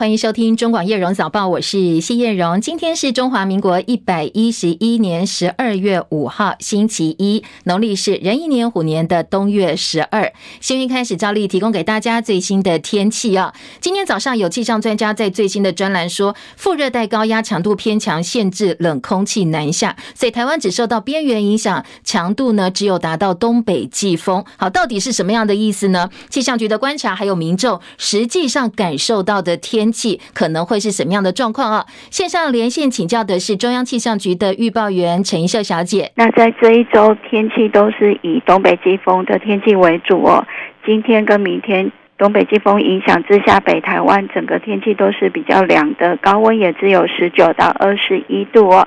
[0.00, 2.58] 欢迎收听中广叶荣早报，我是谢叶荣。
[2.58, 10.32] 今天是中华民国一百一十一年十二月五号，星期一，农历是壬寅年虎年的冬月十二。
[10.58, 13.52] 新闻开始，照例提供给大家最新的天气啊。
[13.78, 24.42] 今天早上有气象专家在最新的专栏说，副热带高压强度偏强，限制冷空气南下，所以台湾只受到边缘影响，强度呢只有达到东北季风。
[24.56, 26.08] 好，到底是什么样的意思呢？
[26.30, 29.89] 气象局的观察还有民众实际上感受到的天。
[29.90, 31.86] 气可能会是什么样的状况啊？
[32.10, 36.12] 线上连线请教的是中央气象局的预报员陈怡秀小姐。
[36.16, 40.46] 那在这一周天气都是以东北季风的天气为主哦。
[40.84, 48.86] 今天跟明天东北季风影响之下，北台湾整个天气都是比较凉的，高温也只有十九到二十一度哦。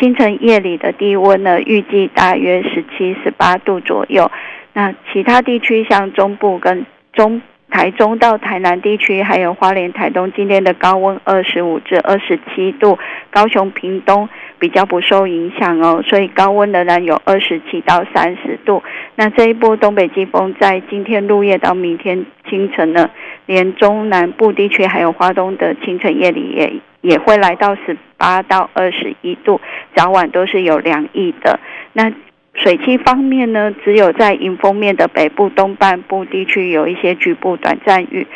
[0.00, 4.30] 清晨夜里的低温呢，预计大约十七、十八度左右。
[4.72, 7.40] 那其他地区像中部跟中。
[7.74, 12.96] 台中到台南地区，还有花莲、台东，今天的高温二十五至二十七度，
[13.32, 14.28] 高雄、屏东
[14.60, 18.80] 比较不受影响哦，所以高温仍然有二十七到三十度。
[19.16, 23.10] 那这一波东北季风在今天入夜到明天清晨呢，
[23.46, 29.60] 连中南部地区还有花东的清晨夜里也也会来到十八到二十一度，
[29.96, 31.58] 早晚都是有凉意的。
[31.92, 32.12] 那
[32.54, 38.26] 水汽方面呢，只有在迎风面的北部东半部地区有一些局部短暂雨，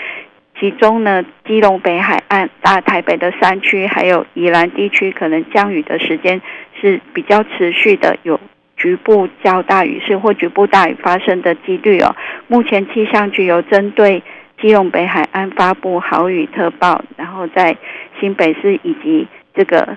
[0.59, 6.43] 其中呢，基隆北海岸、大台北的山区，还有宜兰地区，可能降雨的时间
[6.81, 8.39] 是比较持续的，有
[8.77, 12.15] 局部较大雨势或局部大雨发生的几率哦。
[12.49, 14.23] 目前气象局有针对
[14.61, 17.77] 基隆北海岸发布豪雨特报，然后在
[18.21, 19.97] 新北市以及这个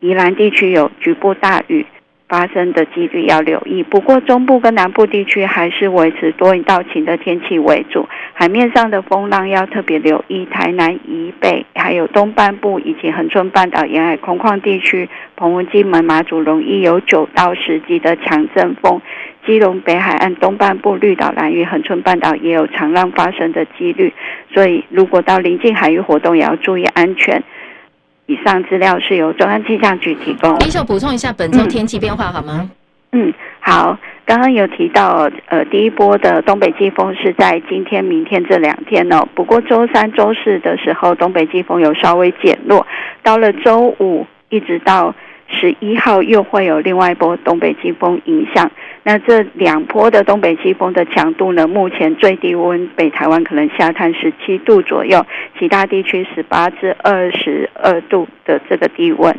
[0.00, 1.84] 宜兰地区有局部大雨。
[2.28, 8.06] 发生的几率要留意，不过中部跟南部地区还是维持多云到晴的天气为主。
[8.34, 19.00] 海面上的风浪要特别留意，台南以北还有东半部以及恒春半岛沿海空旷地区，澎湖、金门、马祖容易有九到十级的强阵风。
[19.46, 24.12] 基隆北海岸东半部、绿岛、兰屿、恒春半岛也有长浪发生的几率，
[24.52, 27.42] 所以如果到临近海域活动，也要注意安全。
[28.28, 30.54] 以上资料是由中央气象局提供。
[30.58, 32.70] 李秀补充一下本周天气变化好吗？
[33.12, 33.98] 嗯，好。
[34.26, 39.26] 刚刚有提到，呃，第一波的东北季风是在今天、明天这两天哦。
[39.34, 42.86] 不过周三、周四的时候，东北季风有稍微减弱。
[43.22, 45.14] 到了周五，一直到
[45.48, 48.70] 十一号，又会有另外一波东北季风影响。
[49.02, 51.66] 那这两波的东北季风的强度呢？
[51.66, 55.24] 目前最低温北台湾可能下探十七度左右，
[55.58, 59.34] 其他地区十八至二十二度的这个低温。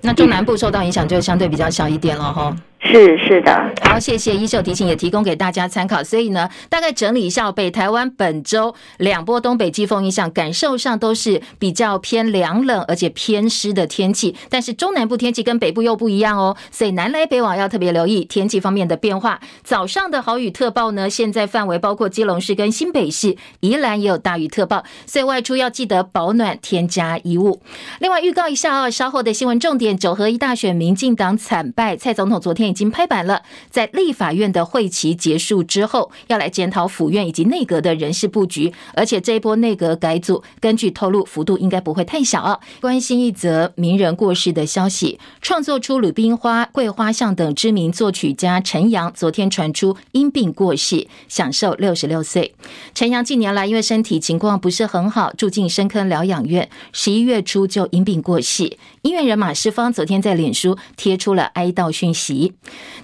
[0.00, 2.54] 那中南部受到影响就相对比较小一点了哈。
[2.80, 6.02] 是是的，好，谢谢一秀提醒，也提供给大家参考。
[6.02, 14.36] 所以呢，大概整理一下，北台湾本周两波东北季风影响，感受上都是比较偏凉冷而且偏湿的天气。
[14.48, 19.40] 但是中南部天气跟北部又不一样哦，所以南来北往要特别留意天气方面的变化。
[19.64, 27.60] 早上的豪雨特报呢，现在范围包括基隆市跟新北市，宜兰也有大雨特报，所以外出要记得保暖，添加衣物。
[27.98, 32.67] 另外预告一下啊，稍后的新闻重点：九合一大选，民进党惨败，蔡总统昨天。
[32.68, 42.58] 已经拍板了，在立法院的会期结束之后，要来检讨府院以及内阁的人事布局，而且这一波内阁改组，根据透露，幅度应该不会太小啊。
[42.80, 52.54] 关心一则名人过世的消息，创作出《鲁冰花》《桂花巷》等知名作曲家陈阳，昨天传出因病过世，享寿六十六岁。
[52.94, 58.76] 陈阳近年来因为身体情况不是很好，住进深坑疗养院，十一月初就因病过世。
[59.02, 62.54] 音乐人马世芳昨天在脸书贴出了哀悼讯息。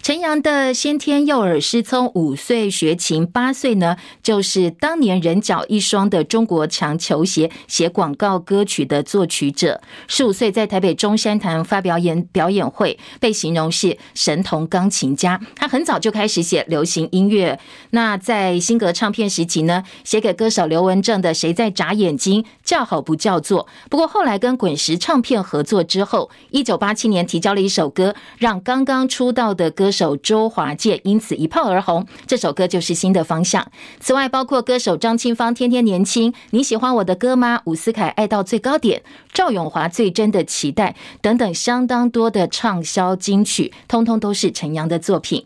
[0.02, 9.80] 陈阳的先天右耳失聪，五岁学琴，八岁呢就是当年人脚一双的中国强球鞋写广告歌曲的作曲者。
[10.06, 15.40] 十五岁在台北中山堂发表演表演会，被形容是神童钢琴家。
[15.56, 17.58] 他很早就开始写流行音乐。
[17.90, 23.66] 那在新格唱片时期呢，写给歌手刘文正的《谁在眨眼睛》叫好不叫座。
[23.88, 33.66] 不过后来跟滚石唱片合作之后，一九八七年提交了一首歌，让刚刚出道的歌手周华健因此一炮而红，这首歌就是新的方向。
[33.98, 37.60] 此外，包括歌手张清芳《天天年轻》，你喜欢我的歌吗？
[37.64, 39.02] 伍思凯爱到最高点，
[39.32, 45.44] 赵咏华最真的期待等等，相当多的畅销金曲，通通都是陈阳的作品。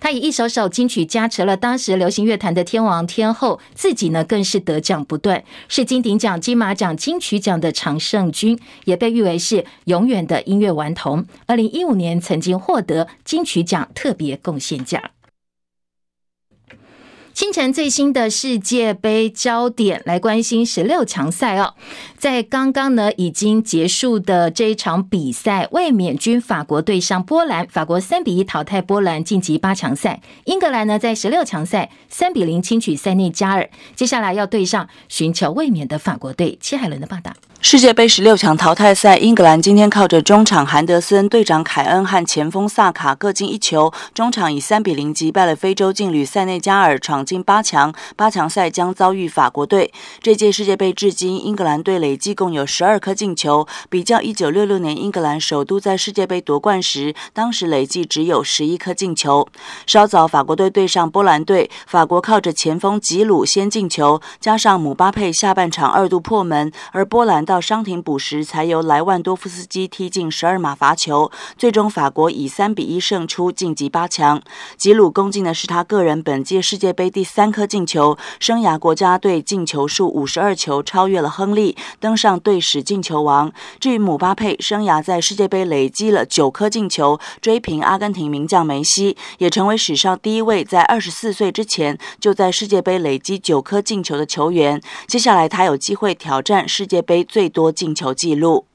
[0.00, 11.24] 他以一首首金曲加持了当时流行乐坛的天王天后，自己呢更是得奖不断，是金鼎奖、金马奖、金曲奖的常胜军，也被誉为是永远的音乐顽童。
[11.46, 15.02] 二零一五年曾经获得金曲奖特别贡献奖。
[17.32, 21.74] 清晨最新的世界杯焦点，来关心十六强赛哦。
[22.16, 30.20] 在刚刚呢已经结束的这一场比赛，卫冕军法国对上波兰，法国三比一淘汰波兰晋级八强赛。
[30.46, 36.58] 英格兰呢在十六强赛三比零轻取塞内加尔，接下来要对上寻求卫冕的法国队。
[36.60, 37.32] 戚海伦的报道。
[37.60, 47.92] 世界杯十六强淘汰赛，英格兰今天靠着中场韩德森、队长凯恩和前锋萨卡各进一球，中场以三比零击败了非洲劲旅塞内加尔，闯进八强。
[48.14, 49.92] 八强赛将遭遇法国队。
[50.22, 59.48] 这届世界杯至今，英格兰队累计共有十二颗进球，比较一九六六年英格兰首度在世界杯夺冠时，当时累计只有十一颗进球。
[59.84, 67.44] 稍早，法国队对上波兰队，法国靠着前锋吉鲁先进球，加上姆巴佩下半场二度破门，而波兰。
[67.48, 74.42] 到伤停补时，才由莱万多夫斯基踢进十二码罚球，最终法国以三比一胜出，晋级八强。
[74.76, 83.50] 吉鲁攻进的是他个人本届世界杯第三颗进球，生涯国家队进球数五十二球，超越了亨利，登上队史进球王。
[83.80, 94.78] 至于姆巴佩，生涯在世界杯累积了九颗进球，追平阿根廷名将梅西，也成为史上第一位在二十四岁之前就在世界杯累积九颗进球的球员。
[95.06, 97.26] 接下来他有机会挑战世界杯。
[97.38, 98.67] 最多进球纪录。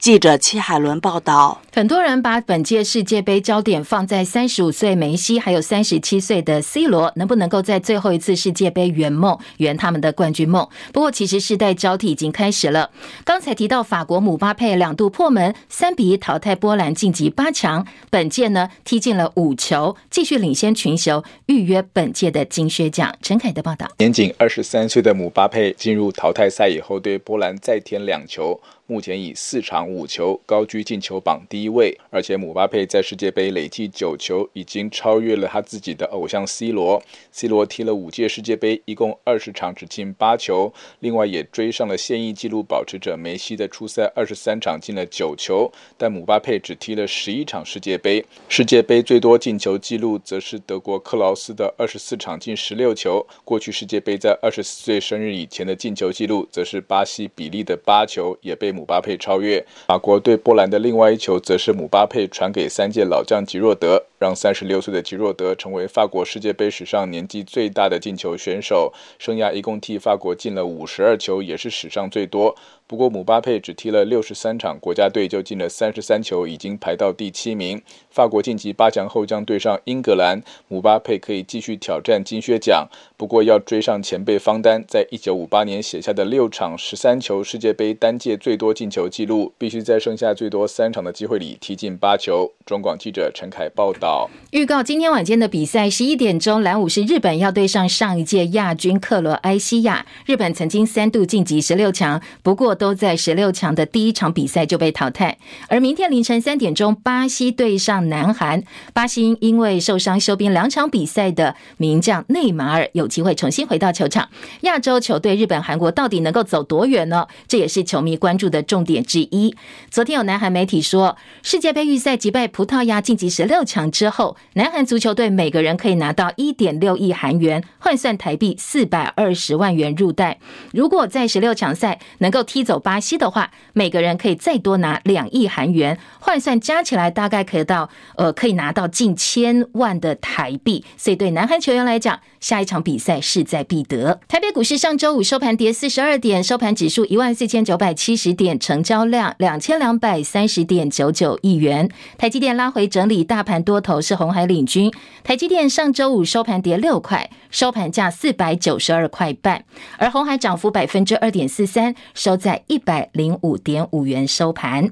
[0.00, 10.66] 记者戚海伦报道，很多人把本届世界杯焦点放在三十五岁梅西，还有三十七岁的 C 罗，能不能够在最后一次世界杯圆梦，圆他们的冠军梦？
[10.94, 12.90] 不过，其实世代交替已经开始了。
[13.26, 17.86] 刚才提到法国姆巴佩两度破门，三比一淘汰波兰晋级八强。
[18.08, 23.14] 本届呢踢进了五球，继续领先群雄，预约本届的金靴奖。
[23.20, 28.58] 陈凯的报道，年仅二十三岁的姆巴佩进入淘汰赛以后，对波兰再添两球。
[28.90, 37.00] 目前以四场五球高居进球榜第一位，而且姆巴佩在世界杯累计九球，已经超越了他自己的偶像 C 罗。
[37.30, 45.70] C 罗踢了五届世界杯，一共二十场只进八球，另外也追上了现役纪录保持者梅西的出赛二十三场进了九球。
[45.96, 53.24] 但姆巴佩只踢了十一场世界杯，世界杯最多进球纪录则是德国克劳斯的二十四场进十六球。
[53.44, 59.62] 过去世界杯在二十四岁生日以前的进球纪录则是巴西比利的八球，也被姆巴佩超越。
[59.88, 72.56] 法国对波兰的另外一球，则是姆巴佩传给三届老将吉若德，让三十六岁的吉若德成为法国世界杯史上年纪最大的进球选手，生涯一共替法国进了五十二球，也是史上最多。
[72.90, 77.80] 不过姆巴佩只踢了六十三场，国家队就进了三十三球，已经排到第七名。
[78.10, 82.88] 法国晋级八强后将对上英格兰，姆巴佩可以继续挑战金靴奖。
[83.16, 92.50] 不过要追上前辈方丹在一九五八年写下的六场十三球世界杯单届最多进球纪录，必须在剩下最多三场的机会里踢进八球。
[92.66, 94.28] 中广记者陈凯报道。
[94.50, 100.04] 预告今天晚间的比赛，十一点钟，蓝武士日本要对上上一届亚军克罗埃西亚。
[100.26, 102.76] 日本曾经三度晋级十六强，不过。
[102.80, 105.36] 都在十六强的第一场比赛就被淘汰，
[105.68, 108.62] 而明天凌晨三点钟，巴西对上南韩。
[108.94, 114.30] 巴西因为受伤休兵两场比赛的名将内马尔有机会重新回到球场。
[114.62, 117.26] 亚洲球队日本、韩国到底能够走多远呢？
[117.46, 119.54] 这也是球迷关注的重点之一。
[119.90, 130.38] 昨天有南韩媒体说，世界杯预赛击败葡萄牙晋级十六强之后，南韩足球队每个人可以拿到一点六亿韩元，换算台币四百二十万元入袋。
[130.72, 140.84] 如果在十六强赛能够踢巴西的话，每个人可以再多拿两亿韩元，换算加起来大概可以到呃，可以拿到近千万的台币。
[140.96, 144.20] 所以对南韩球员来讲，下一场比赛势在必得。
[144.28, 151.88] 台北股市上周五收盘跌四十二点，收盘指数一万四千九百七十点，成交量两千两百三十点九九亿元。
[152.18, 154.92] 台积电拉回整理，大盘多头是红海领军。
[155.22, 159.64] 台积电上周五收盘跌六块，收盘价四百九十二块半，
[159.98, 162.62] 而红海涨幅百分之二点四三，收在。
[162.66, 164.90] 一百零五点五元收盘。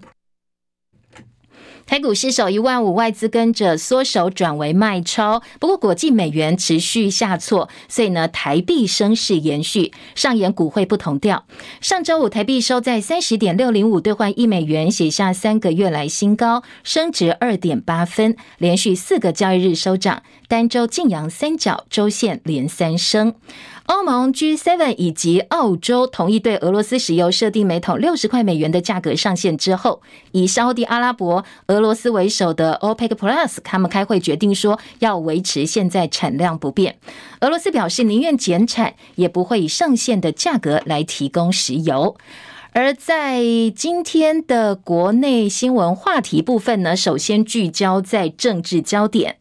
[1.88, 5.42] 台股失守一万五，外资跟着缩手转为卖超。
[5.59, 11.47] 不过国际美元持续下挫，所以呢台币升势延续，上演股汇不同调。
[11.80, 23.35] 上周五台币收在三十点六零五兑换一美元，写下三个月来新高，升值二点八分，连续四个交易日收涨，单周晋阳三角，周线连三升。
[23.88, 30.02] 欧盟 G7 以及澳洲同意对俄罗斯石油设定每桶六十块美元的价格上限之后，
[30.33, 36.99] 以沙地阿拉伯、俄罗斯为首的 OPEC Plus 他们开会决定说要维持现在产量不变。
[37.40, 42.14] 俄罗斯表示宁愿减产，也不会以上限的价格来提供石油。
[42.73, 43.40] 而在
[43.75, 49.38] 今天的国内新闻话题部分呢，首先聚焦在政治焦点。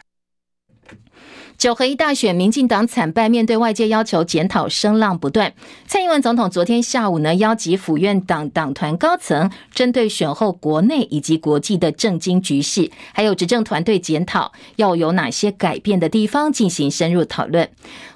[1.57, 5.51] 九合一大选，民进党惨败，面对外界要求检讨，声浪不断。
[5.87, 17.67] 蔡英文总统昨天下午呢，邀集府院党党团高层，针对选后国内以及国际的政经局势，还有执政团队检讨要有哪些改变的地方，进行深入讨论。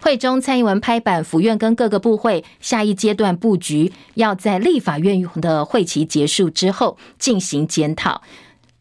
[0.01, 8.21] 会中，蔡英文拍板，府院跟各个部会下一阶段布局，要在立法院的会期结束之后进行检讨。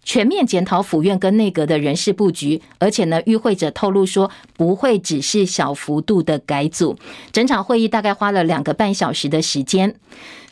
[0.03, 6.97] 全面检讨府院跟内阁的人事布局，而且呢，与会者透露说不会只是小幅度的改组。
[7.33, 9.95] 整场会议大概花了两个半小时的时间。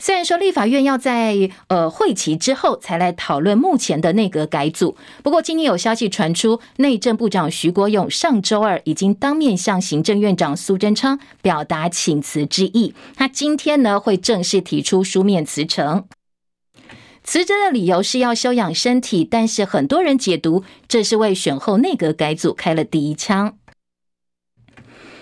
[0.00, 16.04] 虽然说立法院要在呃会期之后才来讨论目前的内阁改组，不过今天有消息传出，内政部长徐国勇上周二已经当面向行政院长苏贞昌表达请辞之意，他今天呢会正式提出书面辞呈。
[17.24, 23.58] 辞职的理由是要休养身体，但是很多人解读这是为选后内阁改组开了第一枪。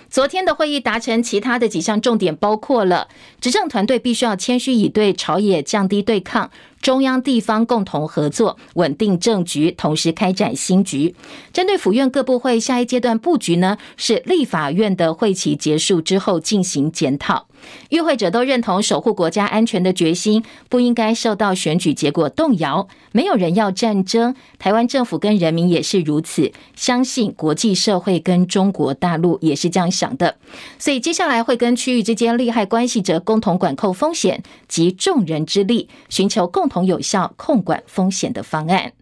[0.09, 3.09] 昨天的会议达成其他的几项重点，包括了
[3.41, 6.49] 执政团队必须要谦虚以对朝野降低对抗。
[6.81, 11.15] 中央地方共同合作，稳定政局，同时开展新局。
[11.51, 17.47] 针对府院各部会下一阶段布局呢，是立法院的会期结束之后进行检讨。
[17.89, 22.87] 与会者都认同守护国家安全的决心，不应该受到选举结果动摇。
[23.11, 26.51] 没有人要战争，台湾政府跟人民也是如此。
[26.75, 30.37] 相信国际社会跟中国大陆也是这样想的。
[30.77, 38.93] 所以接下来会跟区域之间利害关系者共同管控风险，集众人之力，寻求共同有效控管风险的方案。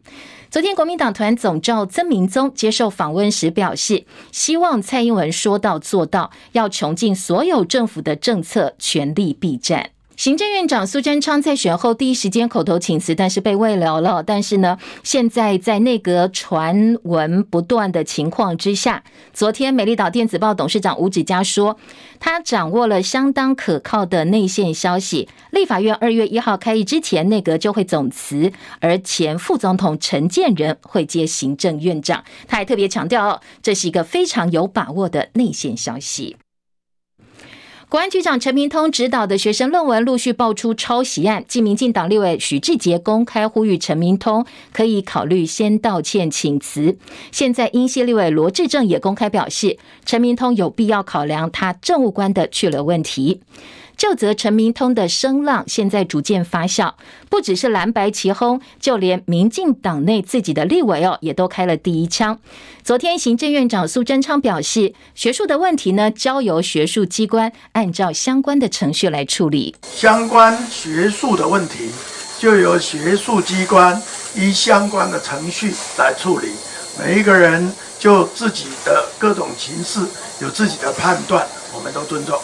[0.51, 9.89] 昨天，国民党团总召曾明宗接受访问时表示，希望蔡英文说到做到，要穷尽所有政府的政策，全力避战。
[10.17, 14.23] 行政院长苏贞昌在选后第一时间口头请辞，但是被慰留了。
[14.23, 19.03] 但是呢，现在在内阁传闻不断的情况之下，
[19.33, 21.77] 昨天美丽岛电子报董事长吴子嘉说，
[22.17, 32.23] 他掌握了相当可靠的内线消息，立法院二月一号开议之前，内阁就会总辞，而前副总统陈建仁会接行政院长。
[32.47, 36.37] 他还特别强调，这是一个非常有把握的内线消息。
[37.87, 46.97] 国安局长陈明通指导的学生论文陆续爆出抄袭案，继民进党立委许志杰公开呼吁陈明通可以考虑先道歉请辞。
[47.31, 53.41] 现在英系立委罗志正也公开表示，陈明通有必要考量他政务官的去留问题。
[53.97, 56.93] 就责陈明通的声浪现在逐渐发酵，
[57.29, 62.39] 不只是蓝白齐轰，就连民进党内自己的立委哦，也都开了第一枪。
[62.83, 69.75] 昨天行政院长苏贞昌表示，学术的问题呢，交由学术机关按照相关的程序来处理。
[69.93, 71.89] 相关学术的问题，
[72.37, 74.01] 就由学术机关
[74.35, 76.49] 依相关的程序来处理。
[76.99, 79.99] 每一个人就自己的各种情势
[80.41, 82.39] 有自己的判断，我们都尊重。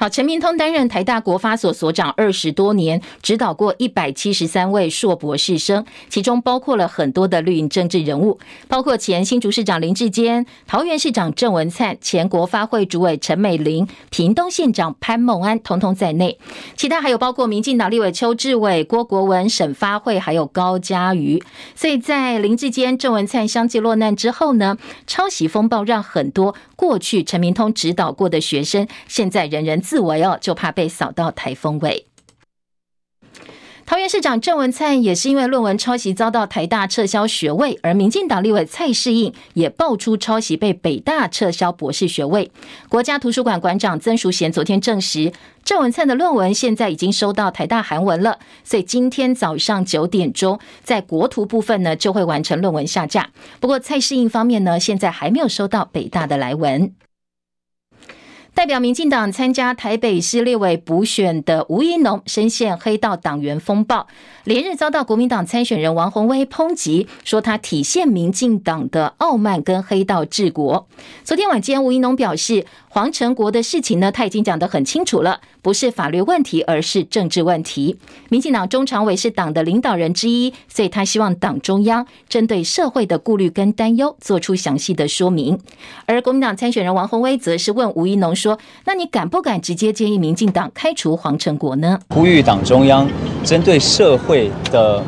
[0.00, 8.38] 好，陈明通担任台大国发所所长二十多年，指导过一百七十三位硕博士生，其中包括了很多的绿营政治人物，
[8.68, 16.38] 包括前新竹市长林志坚、桃园市长郑文灿、前国发会主委陈美玲、屏东县长潘孟安，统统在内。
[16.76, 21.42] 其他还有包括民进党立委邱志伟、郭国文、沈发慧，还有高嘉瑜。
[21.74, 24.78] 所以在林志坚、郑文灿相继落难之后呢，
[25.08, 29.82] 抄袭风暴让很多过去陈明通指导过的学生，现在人人。
[29.88, 32.04] 自为哦，就怕被扫到台风尾。
[33.86, 42.52] 桃园市长郑文灿也是因为论文抄袭遭到台大撤销学位，而民进党立委蔡适应也爆出抄袭被北大撤销博士学位。
[42.90, 45.32] 国家图书馆馆长曾淑贤昨天证实，
[45.64, 53.30] 郑文灿的论文现在已经收到台大韩文了，所以今天早上九点钟在国图部分呢就会完成论文下架。
[53.58, 56.92] 不过蔡适应方面呢，现在还没有收到北大的来文。
[58.58, 64.08] 代表民进党参加台北市立委补选的吴怡农深陷黑道党员风暴，
[64.42, 70.88] 连日遭到国民党参选人王鸿薇抨击，说他体现民进党的傲慢跟黑道治国。
[71.22, 77.96] 昨天晚间，吴怡农表示，黄成国的事情呢，他已经讲得很清楚了，不是法律问题，而是政治问题。
[78.28, 85.56] 民进党中常委是党的领导人之一，所以他希望党中央针对社会的顾虑跟担忧，做出详细的说明。
[86.06, 88.47] 而国民党参选人王鸿薇则是问吴怡农说
[88.84, 93.08] ：“那你敢不敢直接建议民进党开除黄成国呢？”呼吁党中央
[93.42, 95.02] 针对社会的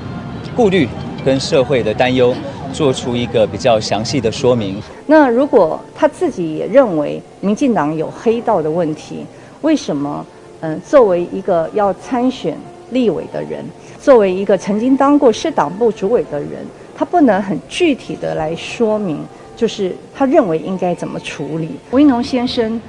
[0.56, 0.88] 顾虑
[1.24, 2.34] 跟社会的担忧。
[2.72, 4.80] 做出一个比较详细的说明。
[5.04, 9.26] 那如果他自己也认为民进党有黑道的问题，
[9.62, 10.24] 为什么？
[10.60, 12.56] 嗯，作为一个要参选
[12.90, 13.64] 立委的人，
[14.00, 19.18] 作为一个曾经当过市党部主委的人，他不能很具体的来说明
[19.56, 21.70] 就是他认为应该怎么处理。
[21.90, 22.80] 吴英农先生，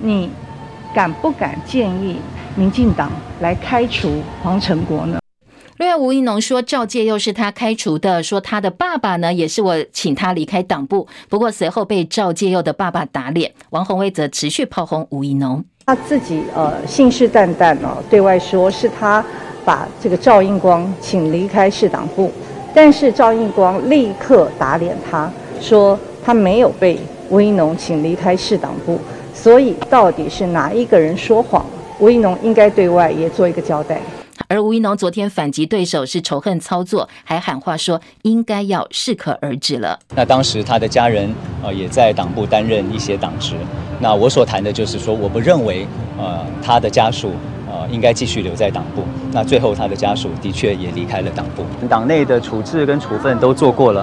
[0.00, 0.30] 你
[0.94, 2.16] 敢不敢建议
[2.54, 5.18] 民进党来开除黄成国呢？
[5.78, 11.06] 另外，吴一农说赵介佑是他开除的，说他的爸爸呢也是我请他离开党部。
[11.28, 13.52] 不过随后被赵介佑的爸爸打脸。
[13.70, 19.24] 王宏威则持续炮轰吴一农，他自己呃信誓旦旦哦，对外说是他
[19.64, 22.32] 把这个赵应光请离开市党部，
[22.74, 26.98] 但是赵应光立刻打脸他，说他没有被
[27.30, 28.98] 吴一农请离开市党部。
[29.40, 31.64] 所以到底是哪一个人说谎？
[32.00, 34.00] 吴一农应该对外也做一个交代。
[34.48, 39.96] 而吴一农昨天反击对手是仇恨操作，还喊话说应该要适可而止了。
[40.16, 43.54] 那当时他的家人呃也在党部担任一些党职。
[44.00, 45.86] 那我所谈的就是说，我不认为
[46.18, 47.30] 呃他的家属
[47.70, 49.02] 呃应该继续留在党部。
[49.30, 54.02] 那最后他的家属的确也离开了党部，党内的处置跟处分都做过了。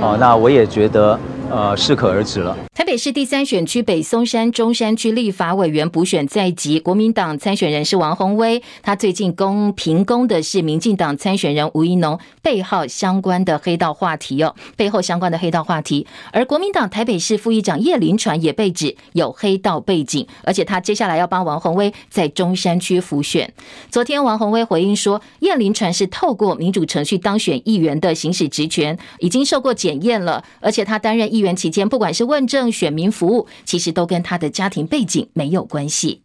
[0.00, 1.16] 哦、呃，那我也觉得。
[1.52, 2.56] 呃，适可而止了。
[2.74, 16.06] 台北市第三选区北松山中山区立法委员补选在即，国民党参选人是王鸿薇，他最近攻评攻的是民进党参选人吴怡农背后相关的黑道话题哦，背后相关的黑道话题。
[16.32, 23.52] 而国民党台北市副议长叶林传也被指有黑道背景，而且他接下来要帮王鸿薇在中山区辅选。
[23.90, 36.21] 昨天王鸿薇回应说，叶林传是透过民主程序当选议员的行使职权，已经受过检验了，而且他担任议员期间，不管是问政、选民服务，其实都跟他的家庭背景没有关系。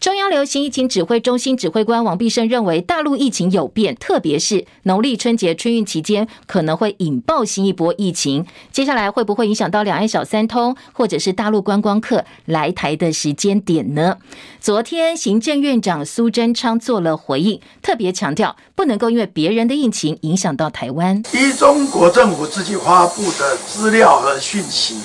[0.00, 8.46] 中央流行疫情指挥中心指挥官王必胜认为，大陆疫情有变，特别是农历春节春运期间，可能会引爆新一波疫情。
[8.72, 14.16] 接下来会不会影响到两岸小三通，或者是大陆观光客来台的时间点呢？
[14.58, 21.22] 昨天行政院长苏贞昌做了回应，特别强调不能够因为别人的疫情影响到台湾。
[21.34, 24.96] 依中国政府自己发布的资料和讯息，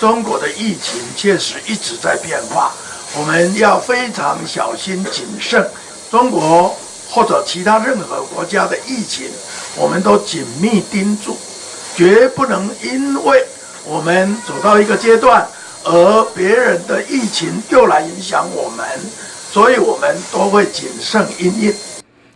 [0.00, 2.72] 中国的疫情确实一直在变化。
[3.18, 5.68] 我们要非常小心谨慎，
[6.10, 6.74] 中国
[7.10, 9.28] 或者其他任何国家的疫情，
[9.74, 11.36] 我们都紧密盯住，
[11.96, 13.44] 绝不能因为
[13.84, 15.46] 我们走到一个阶段，
[15.82, 18.86] 而别人的疫情又来影响我们，
[19.52, 21.74] 所以我们都会谨慎应应。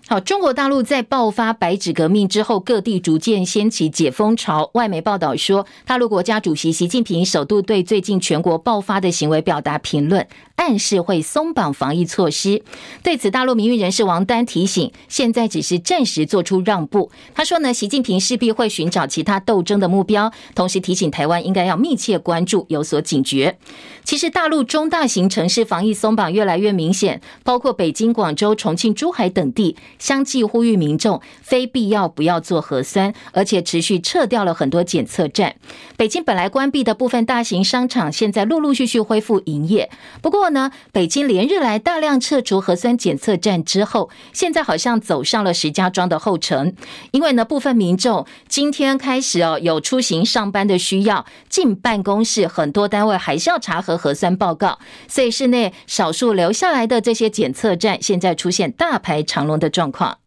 [0.06, 4.68] 好，中国大陆在爆发白纸革命之后，各地逐渐掀起解封潮。
[4.74, 12.62] 外媒报道说，大陆国家主席习近平首度对最近全国爆发的行为表达评论，暗示会松绑防疫措施。
[13.02, 17.10] 对此，大陆民运人士王丹提醒，现在只是暂时做出让步。
[17.34, 23.56] 他说呢，习近平势必会寻找其他斗争的目标，同时提醒台湾应该要密切关注，有所警觉。
[24.04, 29.74] 其实，大陆中大型城市防疫松绑越来越明显，包括北京、广州、重庆、珠海等地。
[29.98, 35.56] 相继呼吁民众非必要不要做核酸，而且持续撤掉了很多检测站。
[35.96, 39.90] 北京本来关闭的部分大型商场，现在陆陆续续恢复营业。
[40.20, 46.74] 不过呢，北京连日来大量撤除核酸检测站之后，现在好像走上了石家庄的后尘。
[47.12, 54.78] 因为呢，部分民众今天开始哦，有出行上班的需要，进办公室很多单位还是要查核核酸报告，
[55.08, 60.18] 所以室内少数留下来的这些检测站，现在出现大排长龙的状状况。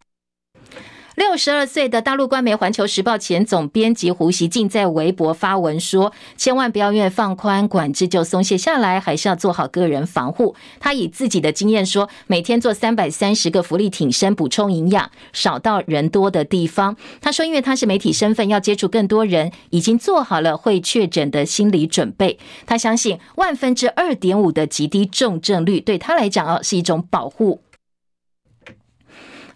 [1.16, 22.38] 六十二岁的大陆官媒《环球时报》前总编辑胡锡进在微博发文说：“千万不要因为放宽管制就松懈下来，还是要做好个人防护。”他以自己的经验说：“每天做三百三十个福利挺身，补充营养，少到人多的地方。”他说：“因为他是媒体身份，要接触更多人，已经做好了会确诊的心理准备。
[22.68, 27.64] 他相信万分之二点五的极低重症率对他来讲哦是一种保护。”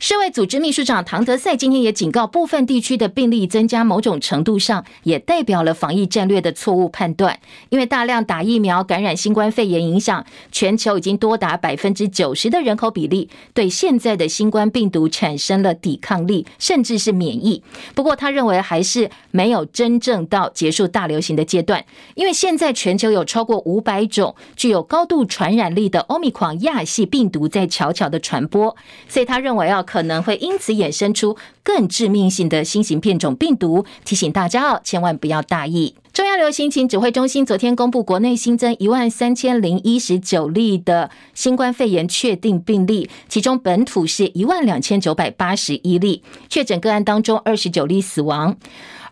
[0.04, 7.38] 世卫组织秘书长唐德赛今天也警告，部分地区的病例增加，某种程度上也代表了防疫战略的错误判断。
[7.70, 17.62] 因为大量打疫苗感染新冠肺炎影响，全球已经多达百分之九十的人口比例对现在的新冠病毒产生了抵抗力，甚至是免疫。
[17.94, 21.86] 不过，他认为还是没有真正到结束大流行的阶段，
[22.16, 28.76] 因为现在全球有超过五百种具有高度传染力的欧米狂亚系病毒在悄悄的传播，
[29.08, 29.86] 所以他认为要。
[29.92, 35.94] 可能会因此衍生出更致命性的新型变种病毒，提醒大家哦，千万不要大意。
[36.14, 48.56] 中央流行情指挥中心昨天公布，国内新增一万三千零一十九例的新冠肺炎确定病例，其中本土是一万两千九百八十一例，确诊个案当中二十九例死亡。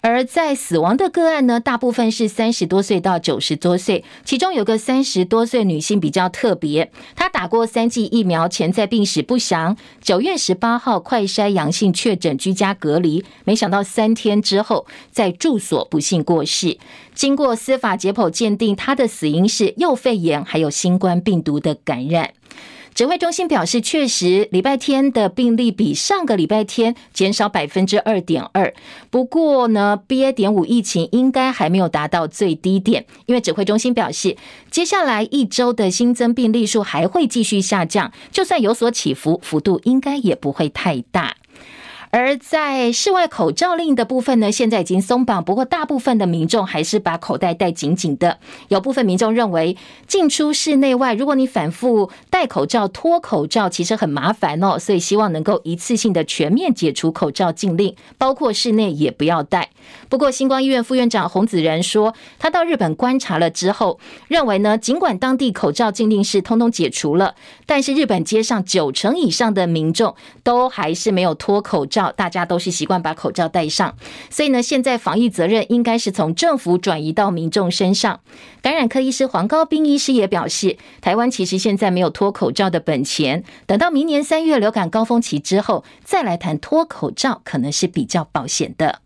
[0.01, 9.75] 而在死亡的个案呢，大部分是三十多岁到九十多岁，其中有个三十多岁女性比较特别，她打过三剂疫苗，潜在病史不详。
[10.01, 16.77] 九月十八号快筛阳性确诊，居家隔离，没想到三天之后在住所不幸过世。
[17.13, 22.31] 经过司法解剖鉴定，她的死因是右肺炎，还有新冠病毒的感染。
[22.99, 28.73] 指挥中心表示，确实礼拜天的病例比上个礼拜天减少百分之二点二。
[29.09, 30.33] 不过呢，BA.
[30.33, 34.35] 点五疫情应该还没有达到最低点，因为指挥中心表示，
[34.69, 41.37] 接下来一周的新增病例数还会继续下降，就算有所起伏，幅度应该也不会太大。
[42.11, 48.39] 而在室外口罩令的部分呢，现在已经松绑，不过大部分的民众还是把口袋戴紧紧的。
[48.69, 54.79] 有部分民众认为，进出室内外，如果你反复戴口罩、脱口罩，其实很麻烦哦。
[54.79, 59.69] 所以希望能够一次性的全面解除口罩禁令，包括室内也不要戴。
[60.09, 67.35] 不过，星光医院副院长洪子仁说，他到日本观察了之后，认为呢，尽管当地口罩禁令是通通解除了，
[67.67, 71.98] 但是日本街上九成以上的民众都还是没有脱口罩。
[72.15, 73.95] 大家都是习惯把口罩戴上，
[74.29, 78.19] 所以呢，现在防疫责任应该是从政府转移到民众身上。
[78.61, 88.99] 感染科医师黄高斌医师也表示，台湾其实现在没有脱口罩的本钱，等到明年三月流感高峰期之后，再来谈脱口罩，可能是比较保险的。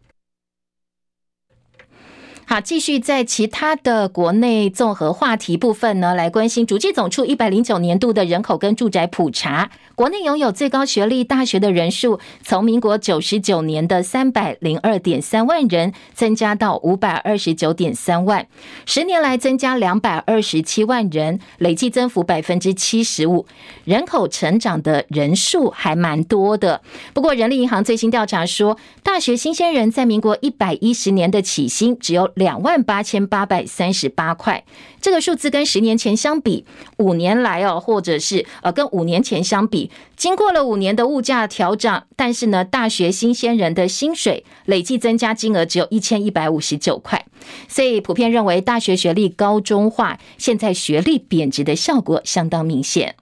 [2.45, 9.71] 好，继续在其他的国内综合话题部分呢，来关心主计总处一百零九年度的人口跟住宅普查。
[9.95, 18.45] 国内拥有最高学历大学的人数，从民国九十九年的三百零二点三万人，增加到五百二十九点三万，
[18.85, 23.45] 十年来增加两百二十七万人，累计增幅百分之七十五。
[23.85, 26.81] 人口成长的人数还蛮多的。
[27.13, 34.63] 不过，人力银行最新调查说，大学新鲜人在民国一百一十年的起薪只有两万八千八百三十八块，
[35.01, 36.65] 这个数字跟十年前相比，
[36.97, 47.25] 五年来哦，或者是呃，跟五年前相比，经过了五年的物价调涨，但是呢，大学新鲜人的薪水累计增加金额只有一千一百五十九块，
[47.67, 53.15] 所以普遍认为大学学历高中化，现在学历贬值的效果相当明显。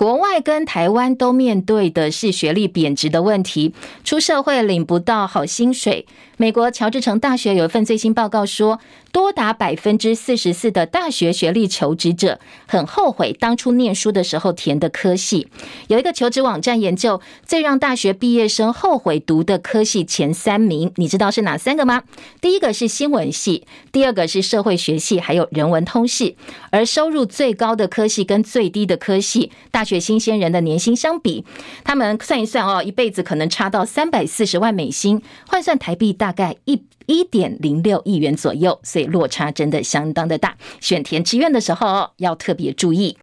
[0.00, 6.06] 国外跟台湾都面对的是学历贬值的问题，出社会领不到好薪水。
[6.38, 8.80] 美国乔治城大学有一份最新报告说，
[9.12, 15.48] 多达百分之四十四的大学学历求职者很后悔当初念书的时候填的科系。
[15.88, 22.04] 有一个求职网站研究，最让大学毕业生后悔读的科系前三名，你知道是哪三个吗？
[22.40, 26.38] 第一个是新闻系，第二个是社会学系，还有人文通系。
[26.70, 31.44] 而收入最高的科系跟最低的科系，大学新鲜人的年薪相比，
[31.84, 36.30] 他们算一算哦，一辈子可能差到三百四十万美金，换算台币大。
[36.30, 40.56] 大概一一点零六亿元左右，所以落差真的相当的大。
[40.80, 43.16] 选填志愿的时候要特别注意。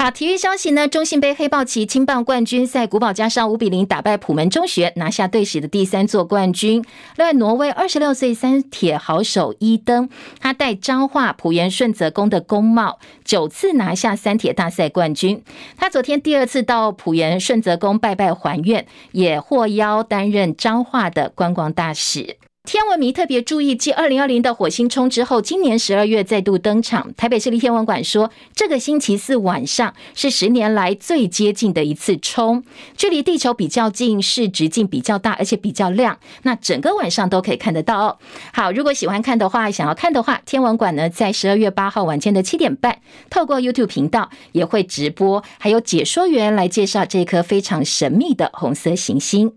[0.00, 0.86] 好，体育消息呢？
[0.86, 6.84] 中信杯黑豹旗青棒冠军赛，古堡加上五比零打败普门中学，拿下队史的第三座冠军。
[7.16, 10.08] 另外，挪威二十六岁三铁好手伊登，
[10.38, 15.42] 他带彰化璞园顺泽宫的宫帽，九次拿下三铁大赛冠军。
[15.76, 22.36] 他昨天第二次到璞园顺泽宫拜拜还愿，也获邀担任彰化的观光大使。
[22.68, 27.14] 天文迷特别注意，继二零二零的火星冲之后，今年十二月再度登场。
[27.16, 32.62] 台北市立天文馆说，这个星期四晚上是十年来最接近的一次冲，
[32.94, 36.18] 距离地球比较近，是直径比较大，而且比较亮。
[36.42, 38.18] 那整个晚上都可以看得到哦。
[38.52, 42.98] 好，如果喜欢看的话，想要看的话，天文馆呢在十二月八号晚间的七点半，
[43.30, 49.54] 透过 YouTube 频道也会直播，还有解说员来介绍这颗非常神秘的红色行星。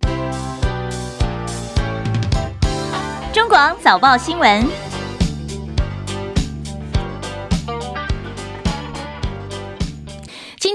[3.51, 4.90] 广早报新闻。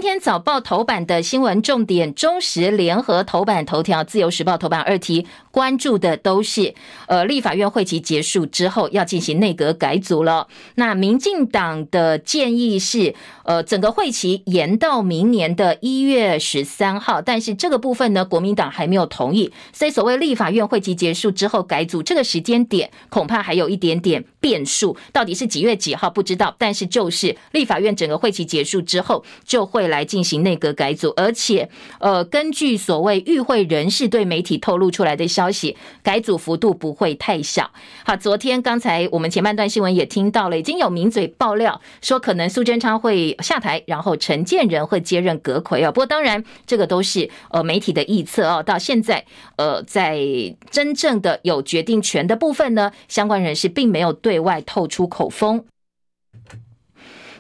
[0.07, 5.27] 天早报头版的新闻重点：中时联合头版头条，自由时报头版二题。
[5.51, 6.75] 关注的都是，
[7.09, 10.47] 呃，立法院会期结束之后要进行内阁改组了。
[10.77, 13.15] 那民进党的建议是，
[13.45, 19.51] 呃，整个会期延到明年的一月十三号，但是这个部分呢，国民党还没有同意。
[19.73, 24.97] 所以，所谓立法院会期结束之后改组这个时间点，恐怕还有一点点变数。
[25.11, 29.96] 到底是几月几号不知道，但是就是立法院整个会期结束之后就会来。
[29.97, 31.69] 来进行内阁改组，而且
[32.01, 37.71] 呃，根据所谓与会人士对媒体透露出来的消息，改组幅度不会太小。
[38.05, 45.91] 好，昨天刚才我们前半段新闻也听到了，已经有名嘴爆料说，可能苏贞昌会下台，然后陈建仁会接任阁揆哦。
[45.91, 48.63] 不过当然，这个都是呃媒体的臆测哦。
[48.63, 49.25] 到现在，
[49.57, 50.21] 呃，在
[50.71, 55.65] 真正的有决定权的部分呢，相关人士并没有对外透出口风。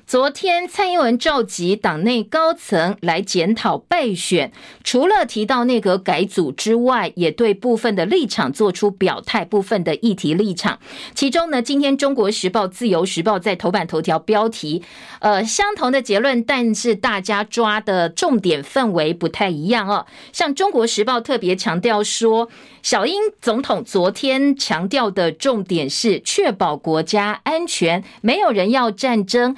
[0.06, 4.52] 昨天，蔡英文召集党内高层来检讨败选，
[4.84, 10.78] 除了提到内阁改组之外，也对部分的立场做出表态，部分的议题立场。
[11.12, 14.84] 其中呢，今天《中国时报》、《自由时报》在头版头条标题，
[15.18, 20.06] 呃，相同的结论，但是大家抓的重点氛围不太一样哦。
[20.32, 22.48] 像《中国时报》特别强调说，
[22.80, 29.56] 小英总统昨天强调的重点是确保国家安全，没有人要战争。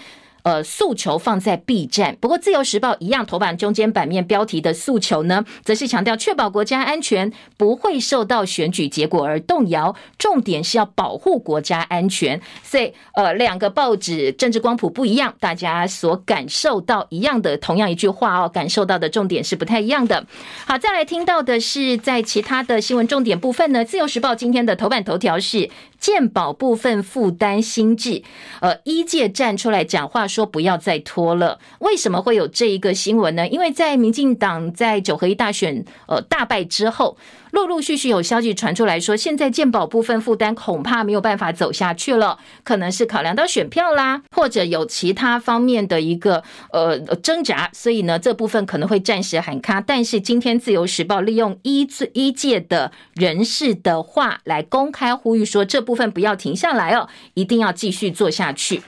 [0.49, 2.17] 呃，诉求放在 B 站。
[2.23, 12.41] 不过，《自由时报》一样头版中间版面标题的诉求呢，则是强调确保国家安全不会受到选举结果而动摇，重点是要保护国家安全。
[12.63, 20.25] 所以，呃，两个报纸政治光谱不一样，大家所感受到一样的同样一句话哦，感受到的重点是不太一样的。
[20.65, 25.69] 好，再来听到的是在其他的新闻重点部分呢，《自由时报》今天的头版头条是。
[26.01, 28.23] 健保部分负担新制，
[28.61, 31.59] 呃，一届站出来讲话说说不要再拖了。
[31.81, 33.49] 为什么会有这一个新闻呢？
[33.49, 37.17] 因为在民进党在九合一大选呃大败之后。
[37.51, 49.81] 陆陆续续有消息传出来说，现在健保部分负担恐怕没有办法走下去了，可能是考量到选票啦，或者有其他方面的一个呃挣扎，所以呢，这部分可能会暂时喊卡。
[49.81, 58.83] 但是今天自由时报利用医医界的人士的话来公开呼吁说，这部分不要停下来哦，一定要继续做下去。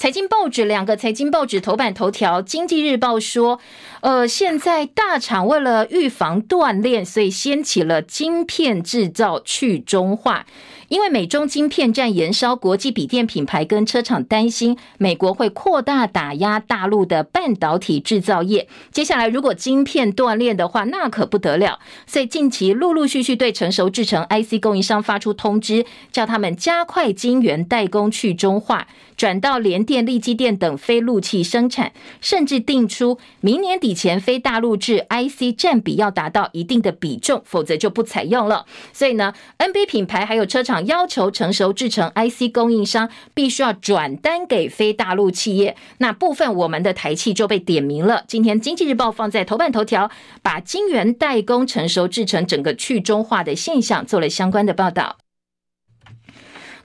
[0.00, 3.60] 财经报纸两个财经报纸头版头条，《经济日报》说，
[4.00, 10.46] 呃，现在大厂为了预防断链，所以掀起了晶片制造去中化。
[10.88, 18.66] 因为美中晶片战延烧，国际笔电品牌跟车厂担心美国会扩大打压大陆的半导体制造业。
[18.90, 21.78] 接下来如果晶片断链的话，那可不得了。
[22.08, 38.64] 所以近期陆陆续续对成熟制成 IC 供应商发出通知，叫他们加快晶圆代工去中化，转到联电、力积电等非陆器生产，甚至定出明年底以前非大陆制 IC 占比要达到一定的比重，否则就不采用了。
[38.92, 40.86] 所以呢，NB 品牌还有车厂。
[40.86, 48.24] 要求成熟制成 IC 供应商必须要转单给非大陆企业，那部分我们的台企就被点名了。
[48.28, 55.16] 今天经济日报放在头版头条，把晶圆代工成熟制成整个去中化的现象做了相关的报道。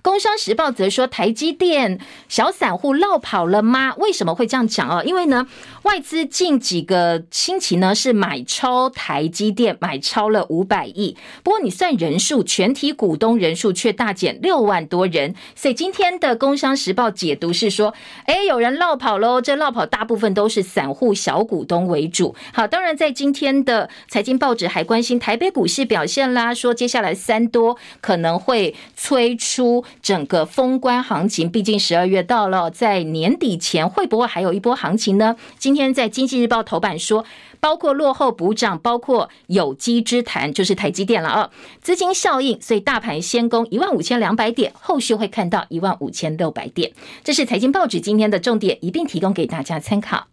[0.05, 3.95] 工商时报则说，台积电小散户落跑了吗？
[3.97, 5.01] 为什么会这样讲哦？
[5.03, 5.47] 因为呢，
[5.81, 11.17] 外资近几个星期呢是买超台积电，买超了五百亿。
[11.41, 15.33] 不过你算人数，全体股东人数却大减六万多人。
[15.55, 17.91] 所以今天的工商时报解读是说，
[18.27, 19.41] 哎，有人落跑喽。
[19.41, 22.35] 这落跑大部分都是散户小股东为主。
[22.53, 29.83] 好，当然在今天的财经报纸还关心台北股市表现啦，说接下来三多可能会催出。
[30.01, 35.35] 整个封关行情，毕竟十二月到了，在年底前会不会还有一波行情呢？
[35.57, 37.25] 今天在经济日报头版说，
[37.59, 41.49] 包括落后补涨，包括有机之谈，就是台积电了啊，
[41.81, 46.91] 资金效应，所以大盘先攻一万五千两百点，后续会看到一万五千六百点。
[47.23, 50.27] 这是财经报纸今天的重点，一并提供给大家参考。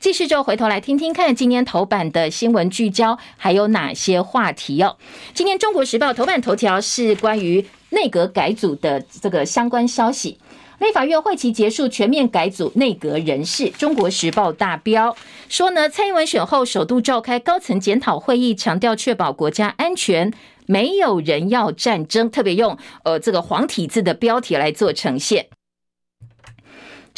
[0.00, 4.96] 继续就回头来听听看，今天头版的新闻聚焦还有哪些话题哦？
[5.34, 10.38] 今天中国时报头版头条是关于内阁改组的这个相关消息。
[10.78, 13.68] 立法院会期结束，全面改组内阁人事。
[13.68, 15.14] 中国时报大标
[15.50, 20.32] 说呢，蔡英文选后首度召开高层检讨会议，强调确保国家安全，
[20.64, 25.48] 没有人要战争，特别用呃这个黄体字的标题来做呈现。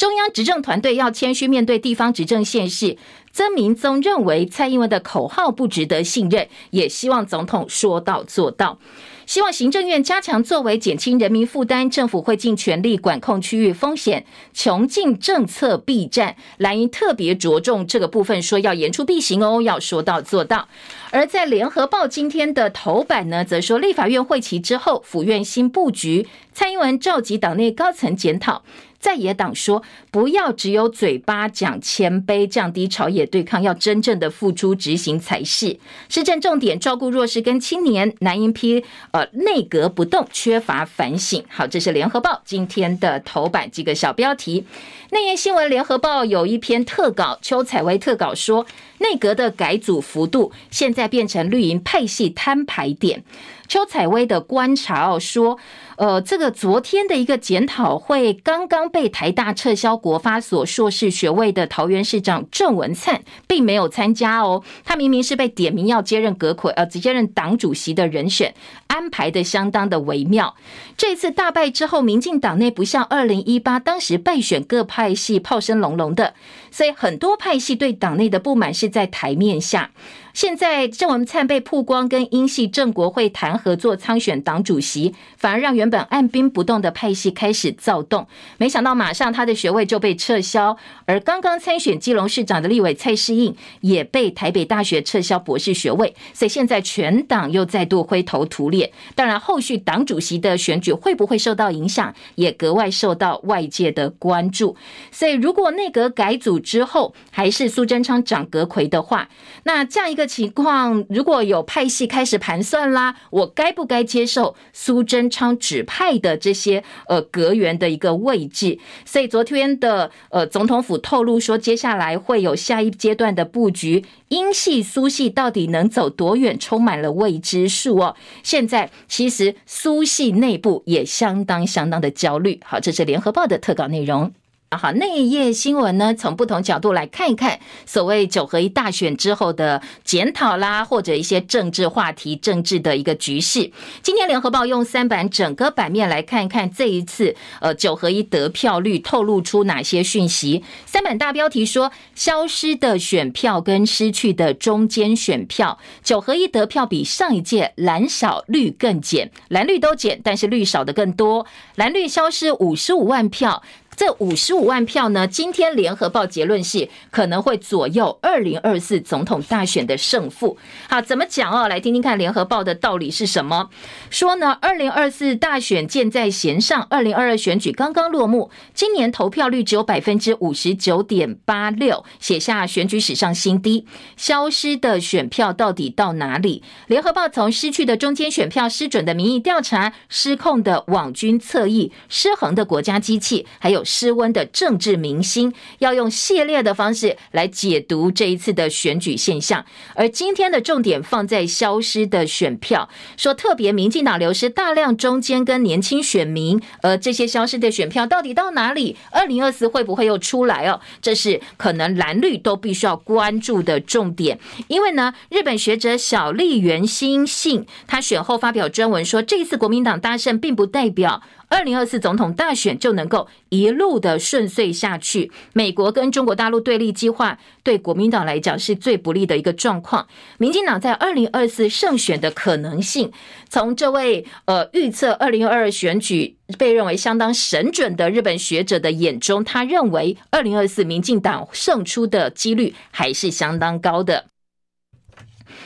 [0.03, 2.97] 中央执政团队要谦虚面对地方执政县市。
[3.31, 8.77] 曾明宗认为蔡英文的口号不值得信任，也希望总统说到做到。
[9.25, 11.89] 希望行政院加强作为，减轻人民负担。
[11.89, 16.35] 政府会尽全力管控区域风险，穷尽政策避战。
[16.57, 20.67] 蓝营特别着重这个部分，说要言出必行哦，要说到做到。
[21.11, 28.63] 而在联合报今天的头版呢，则说立法院会期之后，府院新布局，蔡英文召集党内高层检讨。
[29.03, 35.77] 在野党说，不要只有嘴巴讲谦卑，降低朝野对抗，要真正的付诸执行才是。
[36.07, 41.43] 施政重点照顾弱势跟青年，蓝营批呃内阁不动，缺乏反省。
[41.49, 44.65] 好，这是联合报今天的头版几个小标题。
[45.11, 48.65] 内页新闻，联合报有一篇特稿，邱采薇特稿说，
[48.99, 53.25] 内阁的改组幅度现在变成绿营派系摊牌点。
[53.67, 55.57] 邱采薇的观察哦说，
[56.03, 64.61] 呃，这个昨天的一个检讨会，刚刚被台大撤销国发所硕士学位的桃园市长郑文灿并没有参加哦。
[64.83, 68.53] 他明明是被点名要接任阁揆，呃，直接任党主席的人选，
[68.87, 70.53] 安排的相当的微妙。
[70.97, 76.33] 这次大败之后，民进党内不像二零一八当时败选各派系炮声隆隆的，
[76.69, 79.91] 所以很多派系对党内的不满是在台面下。
[80.33, 88.27] 现在郑文灿被曝光跟英系郑国会谈合作参选党主席，反而让原本按兵不动的派系开始躁动。
[88.57, 98.91] 没想到马上他的学位就被撤销，而刚刚参选基隆市长的立委蔡适应也被台北大学撤销博士学位，所以现在全党又再度灰头土脸。
[99.13, 104.75] 当然，后续党主席的选举会不会受到影响，也格外受到外界的关注。
[105.11, 109.29] 所以，如果内阁改组之后还是苏贞昌掌阁揆的话，
[109.65, 110.22] 那这样一个。
[110.25, 118.79] 情况，如果有派系开始盘算啦，我该不该接受苏贞昌指派的这些呃阁员的一个位置？
[119.05, 128.15] 所以昨天的呃总统府透露说，接下来会有下一阶段的布局，英系苏系到底能走多远，充满了未知数哦。
[128.43, 132.59] 现在其实苏系内部也相当相当的焦虑。
[132.63, 134.31] 好，这是联合报的特稿内容。
[134.77, 143.71] 好，那一页新闻呢，从不同角度来看一看所谓九合一大选之后的检讨啦，或者一些政治话题、政治的一个局势。
[144.01, 150.63] 今天联合报用三版整个版面来看一看这一次呃九合一得票率透露出哪些讯息。
[150.85, 163.61] 三版大标题说：消失的选票跟失去的中间选票，九合一得票比上一届蓝少绿更减，蓝绿都减，但是绿少的更多，蓝绿消失五十五万票。
[163.95, 165.27] 这五十五万票呢？
[165.27, 170.57] 今天联合报结论是可能会左右二零二四总统大选的胜负。
[170.89, 171.67] 好，怎么讲哦？
[171.67, 173.69] 来听听看联合报的道理是什么？
[174.09, 183.85] 说呢，二零二四大选箭在弦上，二零二二选举刚刚落幕，今年投票率只有百分之五十九点八六，写下选举史上新低。
[184.17, 186.63] 消失的选票到底到哪里？
[186.87, 193.82] 联合报从失去的中间选票、失准的民意调查、失控的网军侧翼、失衡的国家机器，还有。
[193.83, 199.65] 失温的政治明星要用系列的方式来解读这一次的选举现象，
[199.95, 208.97] 而今天的重点放在消失的选票，说特别民进党流失大量中间跟年轻选民，而这些消失的选票到底到哪里？
[209.11, 210.79] 二零二四会不会又出来哦？
[211.01, 221.21] 这是可能蓝绿都必须要关注的重点，因为呢，日本学者小笠原新幸他选后发表专文说，这一次国民党大胜并不代表。
[221.53, 225.31] 二零二四总统大选就能够一路的顺遂下去。
[225.53, 230.07] 美国跟中国大陆对立激化，对国民党来讲是最不利的一个状况。
[230.39, 233.11] 民进党在二零二四胜选的可能性，
[233.47, 244.25] 从这位呃预测二零二二选举被认为相当神准的日本学者的眼中，他认为二零二四民进党胜出的几率还是相当高的。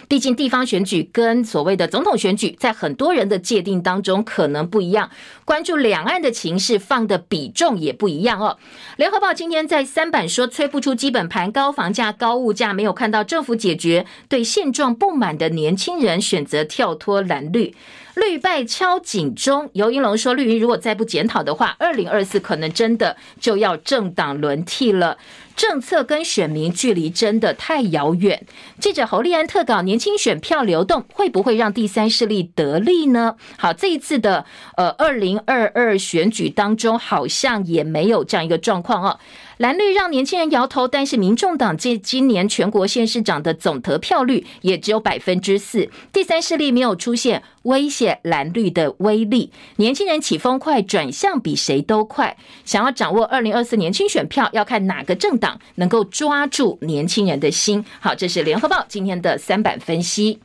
[0.09, 5.09] 毕竟地方选举跟所谓的总统选举，在很多人的界定当中可能不一样，
[5.47, 8.57] 关注两岸的情势放的比重也不一样哦。
[8.97, 17.73] 联合报今天在三版说，催不出基本盘，高房价、高物价，没有看到政府解决，对现状不满的年轻人选择跳脱蓝绿，
[18.15, 19.69] 绿败敲警钟。
[19.71, 25.17] 尤英龙说，绿营如果再不检讨的话，二零二四可能真的就要政党轮替了。
[25.55, 28.45] 政策跟选民距离真的太遥远。
[28.79, 33.37] 记者侯立安特稿：年轻选票流动会不会让第三势力得利呢？
[33.57, 39.19] 好，这一次的呃二零二二选举当中，好像也没有这样一个状况哦。
[39.57, 49.51] 蓝绿让年轻人摇头，但是民众党这今年全国县市长的总得票率也只有百分之四，第三势力没有出现威胁蓝绿的威力。
[49.77, 52.37] 年轻人起风快，转向比谁都快。
[52.65, 57.83] 想要掌握二零二四年轻选票，要看哪个政党能够抓住年轻人的心。
[57.99, 60.39] 好，这是联合报今天的三版分析。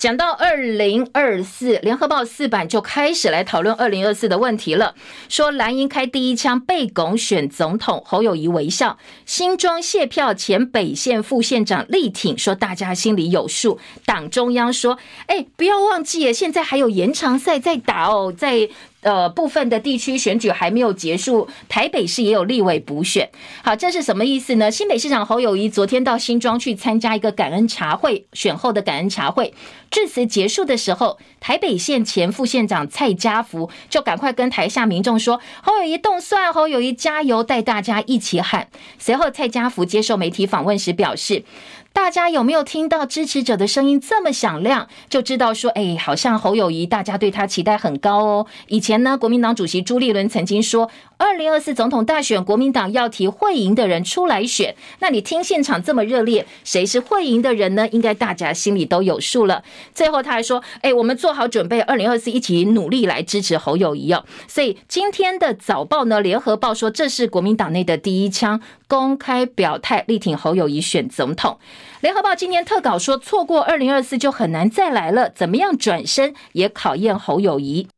[0.00, 4.94] 讲到二零二四，联合报四版就开始来讨论二零二四的问题了。
[5.28, 8.96] 说蓝营开第一枪，被拱选总统，侯友谊微笑。
[9.26, 13.78] 新庄卸票前北县副县长力挺，说大家心里有数。
[14.06, 18.70] 党中央说，哎，不要忘记，现在还有延长赛在打哦，在。
[19.02, 23.28] 呃部分的地区选举还没有结束，台北市也有立委补选。
[23.62, 24.70] 好，这是什么意思呢？
[24.70, 29.54] 新北市长侯友宜昨天到新庄去参加一个感恩茶会，选后的感恩茶会。
[29.90, 38.68] 致辞结束的时候，台北县前副县长蔡家福就赶快跟台下民众说：“侯友宜动算，侯友宜加油，带大家一起喊。”
[38.98, 41.44] 随后，蔡家福接受媒体访问时表示。
[41.92, 44.88] 大家有没有听到支持者的声音这么响亮？
[45.08, 48.46] 就知道说，哎，好像侯友谊，大家对他期待很高哦。
[48.68, 50.90] 以前呢，国民党主席朱立伦曾经说，
[51.20, 54.74] 二零二四总统大选，国民党要提会赢的人出来选。
[55.00, 57.86] 那你听现场这么热烈，谁是会赢的人呢？
[57.90, 59.62] 应该大家心里都有数了。
[59.94, 64.24] 最后他还说，哎，我们做好准备，二零二四一起努力来支持侯友谊哦。
[64.48, 68.58] 所以今天的早报呢，联合报说，这是国民党内的第一枪，
[68.88, 71.58] 公开表态力挺侯友谊选总统。
[72.00, 77.88] 联合报今天特稿说，错过二零二四就很难再来了，怎么样转身也考验侯友谊。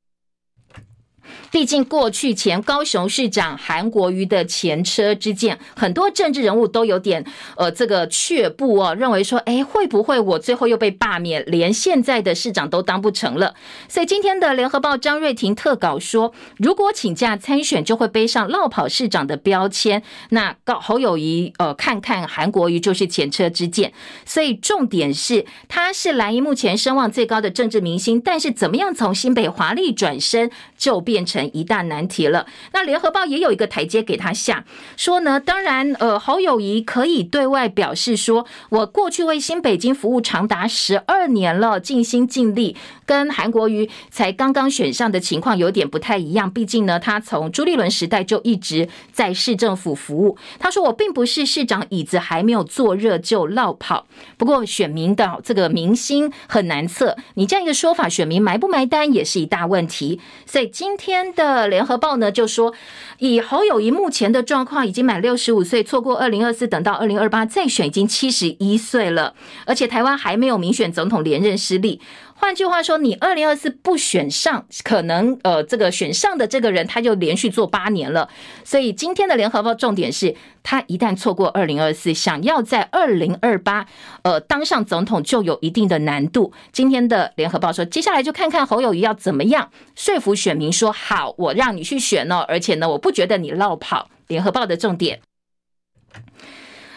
[1.53, 7.23] 毕竟，过去前高雄市长韩国瑜的前车之鉴，很多政治人物都有点
[7.57, 13.55] 呃这个却步哦，认为说，哎，会不会我最后又被罢免，连现在的市长都当不成了？
[13.87, 20.03] 所以今天的联合报张瑞婷特稿说，如果请假参选，就会背上落跑市长的标签。
[20.31, 23.93] 那高侯友谊，呃，看看韩国瑜就是前车之鉴。
[24.25, 31.42] 所以重点是，他是蓝营目前声望最高的政治明星，但是怎么样从新北华丽转身，就变成。
[31.53, 32.47] 一大难题了。
[32.73, 34.65] 那联合报也有一个台阶给他下，
[34.97, 42.77] 说呢，当然，呃，侯友谊可以对外表示说，我过去为新北京服务长达十二年了，尽心尽力。
[43.07, 50.37] 跟韩国瑜才刚刚选上的情况有点不太一样，毕竟呢，他从朱立伦时代就一直在市政府服务。
[50.59, 54.07] 他说，我并不是市长椅子还没有坐热就落跑。
[54.37, 60.21] 不过选民的这个民心很难测，你这样一个说法，选民埋不埋单也是一大问题。
[60.47, 61.23] 所以今天。
[61.35, 62.75] 的联合报呢就说，
[63.19, 69.35] 以侯友谊目前的状况，已经满六十五岁，错过二零二四，等到二零二八再选，已经七十一岁了，
[69.65, 72.01] 而且台湾还没有民选总统连任失利。
[72.43, 78.29] 换句话说，你二零二四不选上，可能呃，这个选上的这个人他就连续做八年了。
[78.65, 80.35] 所以今天的联合报重点是，
[80.65, 83.87] 他一旦错过二零二四，想要在二零二八
[84.25, 86.53] 呃当上总统，就有一定的难度。
[86.73, 94.11] 今天的联合报说，接下来就看看侯友谊要怎么样说服选民说好，我让你去选哦，而且呢，我不觉得你落跑。
[94.27, 95.21] 联合报的重点。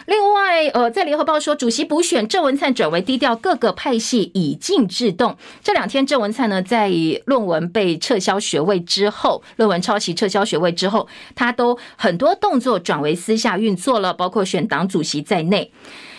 [0.06, 5.36] 另外，呃，在联合报说，主席补选郑文灿转为低调，各个派系以静制动。
[5.64, 6.90] 这两天，郑文灿呢，在
[7.24, 15.72] 论文被撤销学位之后，论文抄袭撤销学位之后，他都很多动作转为私下运作了，包括选党主席在内。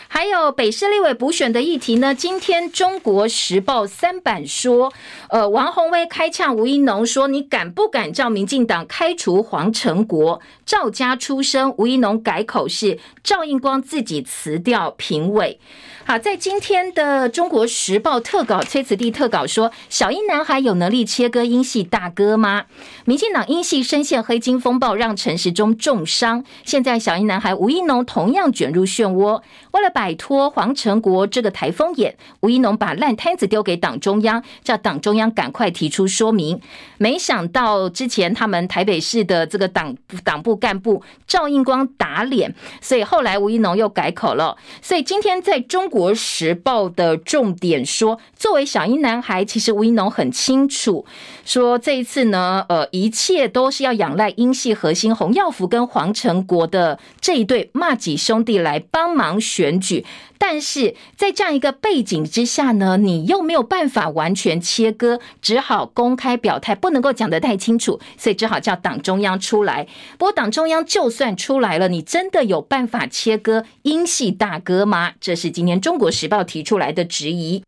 [0.10, 2.16] 还有北市立委补选的议题呢？
[2.16, 4.91] 今天《中国时报》三版说，
[5.30, 15.60] 呃，王宏威开呛吴怡农说：“你敢不敢叫民进党开除黄成国？”赵家出生，吴怡农改口是赵应光自己辞掉评委。
[16.08, 22.64] 好，在今天的《中国时报》特稿，崔子弟特稿说：“小英男孩有能力切割英系大哥吗？”
[23.03, 26.45] 民进党英系深陷黑金风暴，让陈时中重伤。
[26.64, 29.41] 现在小英男孩吴怡农同样卷入漩涡。
[29.74, 36.62] 为了摆脱黄成国这个台风眼，吴怡农把烂摊子丢给党中央，叫党中央赶快提出说明。
[36.97, 39.93] 没想到之前他们台北市的这个党
[40.24, 44.55] 党部干部赵应光打脸，所以后来吴怡农又改口了。
[44.82, 45.97] 所以今天在中国。
[45.98, 51.04] 《国时报》的重点说，作为小英男孩，其实吴一农很清楚，
[51.43, 60.06] 说这一次呢，呃，一切都是要仰赖英系核心洪耀福跟黄成国的这一对骂几兄弟来帮忙选举。
[60.38, 69.88] 但是在这样一个背景之下呢，你又没有办法完全切割，只好公开表态，不能够讲得太清楚，所以只好叫党中央出来。
[70.18, 75.14] 不过党中央就算出来了，你真的有办法切割英系大哥吗？
[75.20, 77.64] 这是今天《中国时报》提出来的质疑。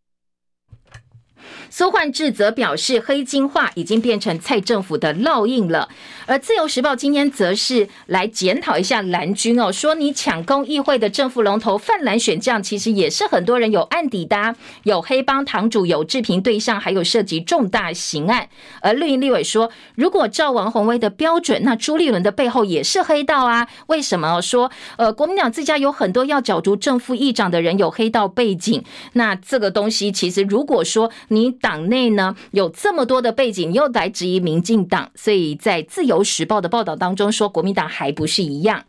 [1.69, 5.87] 苏焕智则表示，黑金化已经变成蔡政府的烙印了。
[6.25, 18.49] 而自由时报今天则是来检讨一下蓝军哦，说你抢攻议会的正副龙头泛蓝选将，其实也是很多人有案底的，有黑帮堂主，有治平对象，还有涉及重大刑案。
[18.81, 23.67] 而绿营立委说，如果照王宏威的标准，那朱立伦的背后也是黑道啊？
[23.87, 28.83] 为什么说呃国民党自家有很多要角逐正副议长的人有黑道背景？
[29.13, 38.85] 那这个东西其实如果说你党内呢有这么多的背景，又来质疑民进党，所以在自由时报的报道当中说，国民党还不是一样。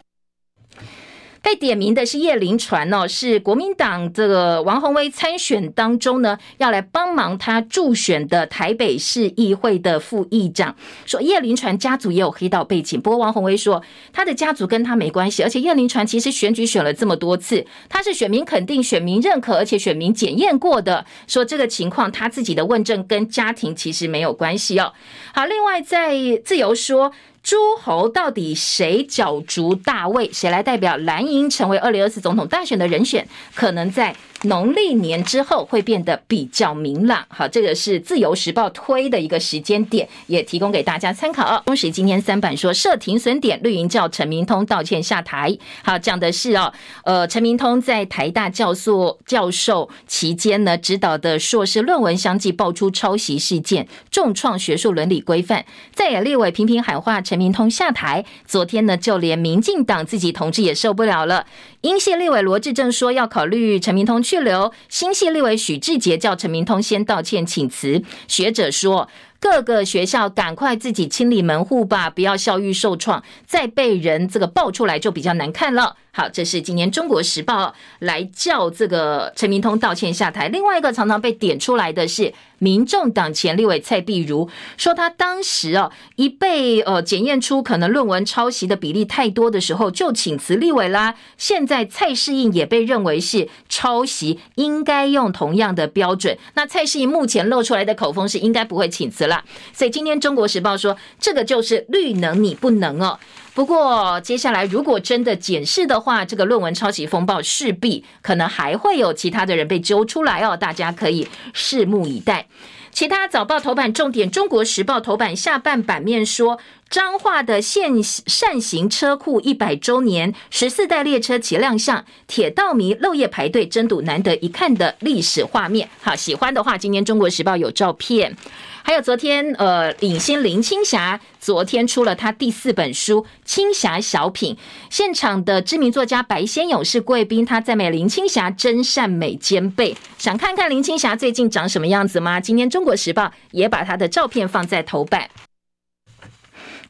[1.43, 10.77] 被点名的是叶林传哦，是国民党这个王宏威参选当中呢，要来帮忙他助选的台北市议会的副议长。
[11.07, 13.83] 说叶林传家族也有黑道背景，不过王宏威说
[14.13, 21.07] 他的家族跟他没关系，而且叶林传其实选举选了这么多次，他是选民肯定、选民认可，而且选民检验过的。
[21.27, 24.93] 说这个情况，他自己的问政跟家庭其实没有关系哦。
[25.33, 26.15] 好，另外在
[26.45, 27.13] 自由说。
[27.43, 30.31] 诸侯到底谁角逐大位？
[30.33, 33.27] 谁来代表蓝营成为二零二四总统大选的人选？
[33.55, 34.15] 可能在。
[34.45, 41.63] 农历年之后会变得比较明朗，好，这个是自由时报推的一个时间点，也提供给大家参考哦。
[41.67, 45.55] 中时今天三版说设停损点，绿营叫陈明通道歉下台。
[45.83, 46.73] 好，讲的是哦，
[47.05, 55.67] 呃，陈明通在台大教授教授期间呢，指导的硕士论文相继爆出抄袭事件，重创学术伦理规范。
[55.93, 58.25] 在野立委频频喊话陈明通下台。
[58.47, 61.45] 昨天呢，就连民进党自己同志也受不了了。
[61.83, 64.23] 英系立委罗致正说要考虑陈明通。
[64.31, 68.01] 去留新系立委许志杰叫陈明通先道歉请辞。
[68.29, 69.09] 学者说，
[69.41, 75.97] 各个学校赶快自己清理门户吧，不要校誉受创，再被人这个爆出来就比较难看了。
[76.13, 77.69] 好，这是今年《中国时报》
[78.01, 80.49] 来叫这个陈明通道歉下台。
[80.49, 91.15] 另外一个常常被点出来的是，民众党前立委蔡碧如说，他当时哦一被呃检验出可能论文抄袭的比例太多的时候，就请辞立委啦。
[91.39, 96.37] 现在蔡适应也被认为是抄袭，应该用同样的标准。
[96.55, 99.45] 那蔡适应目前露出来的口风是应该不会请辞啦。
[99.73, 103.17] 所以今天《中国时报》说，这个就是绿能你不能哦。
[103.61, 112.47] 不过，接下来如果真的检视的话，这个论文抄袭风暴势必可能还会有其他的人被揪出来哦，大家可以拭目以待。
[112.91, 116.59] 其他早报头版重点，《中国时报》头版下半版面说，
[116.89, 125.87] 彰化的现扇形车库一百周年，十四代列车齐亮相，铁道迷漏夜排队争睹难得一看的历史画面。
[126.01, 128.35] 好，喜欢的话，今天《中国时报》有照片。
[128.83, 134.55] 还有昨天，呃，影星林青霞昨天出了她第四本书《青霞小品》，
[134.91, 139.97] 现场的知名作家白先勇是贵宾，他赞美林青霞真善美兼备。
[140.19, 142.41] 想看看林青霞最近长什么样子吗？
[142.41, 145.29] 今天《中国时报》也把她的照片放在头版。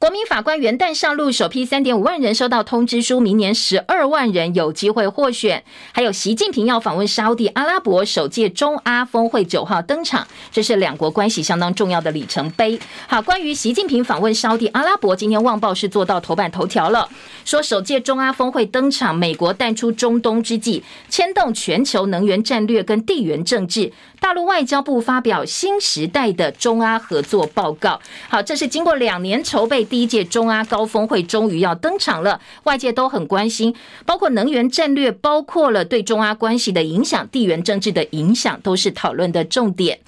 [0.01, 5.63] 国民法官元旦上路，首批三点五万人收到通知书，明年十二万人有机会获选。
[5.93, 12.81] 还有习近平要访问沙地阿拉伯，首届中阿峰会九号登场，这是两国关系相当重要的里程碑。
[13.09, 17.07] 好，关于习近平访问沙地阿拉伯，今天《旺报》是做到头版头条了，
[17.45, 23.93] 说首届中阿峰会登场，美国淡出中东之际，牵动全球能源战略跟地缘政治。
[24.21, 28.01] 大陆外交部发表新时代的中阿合作报告。
[28.29, 32.41] 好，这是经过两年筹备，第一届中阿高峰会终于要登场了。
[32.65, 39.99] 外界都很关心，包括能源战略，包括了对中阿关系的影响、地缘政治的影响，都是讨论的重点。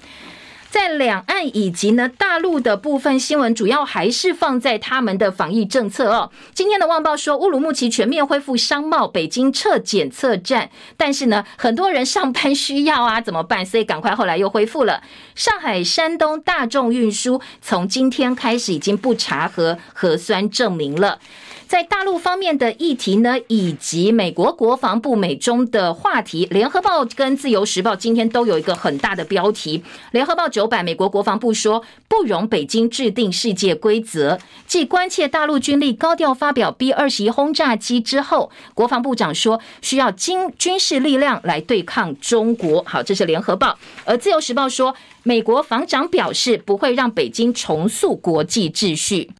[0.73, 6.31] 在两岸以及呢大陆的部分新闻，主要还是放在他们的防疫政策哦。
[6.55, 13.63] 今天的《旺报》说，乌鲁木齐全面恢复商贸，北京撤检测站，但是呢，很多人上班需要啊，怎么办？
[13.63, 15.03] 所以赶快后来又恢复了。
[15.35, 21.19] 上海、山东大众运输从今天开始已经不查核核酸证明了。
[21.67, 29.83] 在大陆方面的议题呢，以及美国国防部美中的话题，联合报跟自由时报今天都有一个很大的标题。
[30.11, 34.39] 联合报九版，美国国防部说不容北京制定世界规则。
[34.67, 42.83] 继关切大陆军力高调发表 B 二十一轰炸机之后，国防部长说需要军军事力量来对抗中国。
[42.85, 43.77] 好，这是联合报。
[44.05, 49.31] 而自由时报说，美国防长表示不会让北京重塑国际秩序。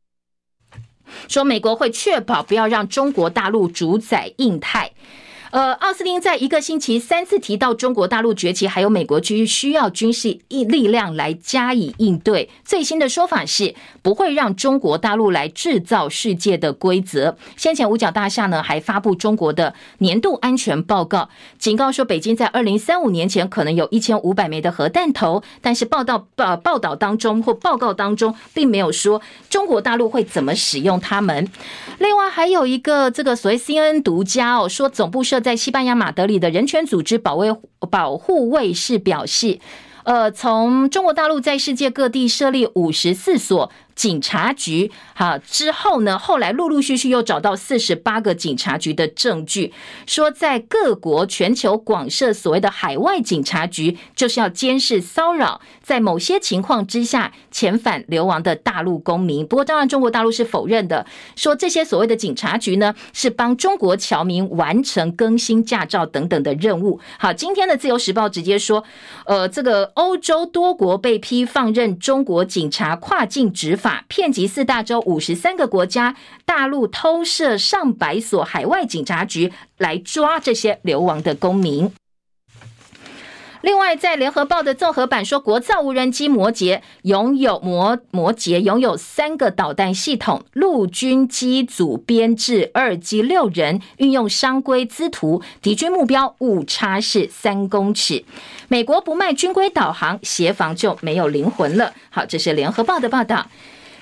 [1.27, 4.91] 说美国会确保不要让中国大陆主宰印太。
[5.53, 12.49] 呃，奥斯汀在一个星期三次提到中国大陆崛起，还有美国需需要军事力量来加以应对。
[12.65, 17.37] 最新的说法是不会让中国大陆来制造世界的规则。
[17.55, 21.29] 先前五角大厦呢还发布中国的年度安全报告，
[21.59, 31.47] 警告说北京在二零三五年前可能有一千五百枚的核弹头，但是报道报报道当中或报告当中并没有说中国大陆会怎么使用它们。
[31.99, 37.55] 另外还有一个这个所谓 CNN 独家哦，说总部设在西班牙马德里的人权组织保卫
[37.91, 39.59] 保护卫士表示，
[40.03, 49.71] 呃，从中国大陆在世界各地设立五十四所警察局，好之后呢，后来陆陆续续又找到四十八个警察局的证据，
[50.07, 59.45] 说在各国全球广设所谓的海外警察局，就是要监视骚扰，在某些情况之下遣返流亡的大陆公民。
[59.45, 66.99] 不过当然，中国大陆是否认的，说这些所谓的警察局呢，是帮中国侨民完成更新驾照等等的任务。
[67.19, 68.83] 好，今天的自由时报直接说，
[69.25, 73.82] 呃，这个欧洲多国被批放任中国警察跨境执法。
[73.83, 76.15] 法遍及四大洲五十三个国家，
[76.45, 81.91] 大陆偷设上百所海外警察局来抓这些流亡的公民。
[83.59, 98.25] 另外，在联合报的综合版说，国造无人机摩羯拥有摩摩羯拥有三个导弹系统，陆军机组编制二机六人，运用商规资图，敌军目标误差是三公尺。
[98.67, 101.93] 美国不卖军规导航，协防就没有灵魂了。
[102.09, 103.47] 好，这是联合报的报道。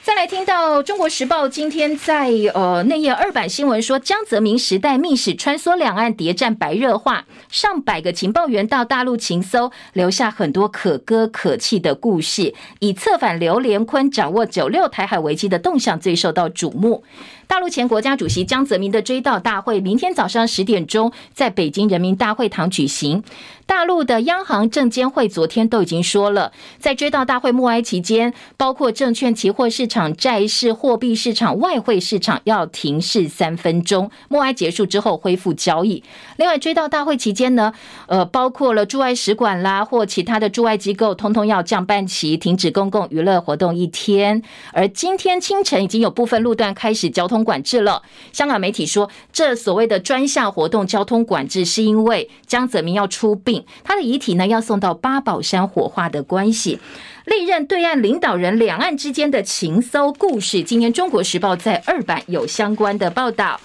[0.04, 12.56] 再来听到《中国时报》今天在呃内页二版新闻说，江泽民时代密使穿梭两岸谍战白热化，上百个情报员到大陆情搜，留下很多可歌可泣的故事。
[12.80, 17.04] 以策反刘连坤、掌握九六台海危机的动向最受到瞩目。
[17.46, 23.24] 大陆前国家主席江泽民的追悼大会，明天早上十点钟在北京人民大会堂举行。
[23.72, 34.12] 大陆的央行、证监会昨天都已经说了，在追悼大会默哀期间，包括证券、期货市场、债市、货币市场、外汇市场要停市三分钟。
[34.28, 36.04] 默哀结束之后恢复交易。
[36.36, 37.72] 另外，追悼大会期间呢，
[38.08, 44.44] 呃，包括了驻外使馆啦或其他的驻外机构，通通要降半旗，停止公共娱乐活动一天。
[44.74, 48.02] 而今天清晨已经有部分路段开始交通管制了。
[48.34, 53.61] 香港媒体说，这所谓的专项活动交通管制，是因为江泽民要出殡。
[53.84, 56.80] 他的遗体呢，要送到八宝山火化的关系，
[57.26, 60.64] 历任对岸领导人两岸之间的情搜故事。
[60.64, 63.60] 今天《中国时报》在二版有相关的报道。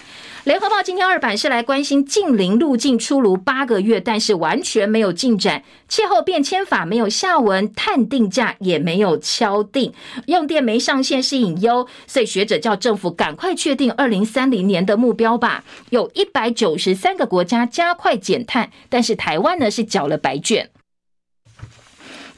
[0.47, 5.61] 联合报今天二版是来关心近零路径出炉八个月，但是完全没有进展。
[5.89, 9.91] 气候变迁法没有下文，碳定价也没有敲定，
[10.27, 15.65] 用电没上限是隐忧，所以学者叫政府赶快确定二零三零年的目标吧。
[15.89, 20.69] 有一百九十三个国家加快减碳，但是台湾呢是缴了白卷。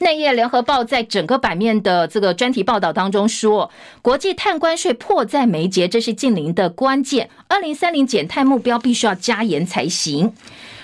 [0.00, 3.70] 内页联合报在整个版面的这个专题报道当中说，
[4.00, 7.28] 国际碳关税迫在眉睫，这是净零的关键。
[7.48, 10.32] 二零三零减碳目标必须要加严才行。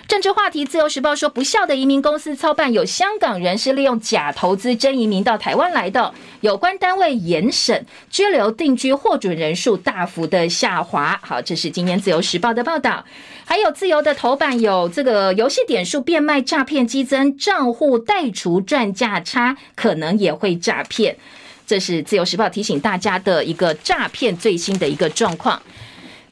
[0.09, 6.15] 政治话题，《自由时报》说，不孝的移民公司操办，有香港人是利用假投资真移民到台湾来的。
[6.43, 11.19] 有关单位严审，居留定居获准人数大幅的下滑。
[11.25, 13.05] 好，这是今天《自由时报》的报道。
[13.45, 21.17] 还有自由的头版有这个游戏点数变卖诈骗激增，账户代除赚价差，可能也会诈骗。
[21.67, 25.61] 这是《自由时报》提醒大家的一个诈骗最新的一个状况。